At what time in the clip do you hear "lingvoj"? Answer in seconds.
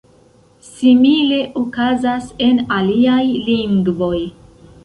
3.51-4.19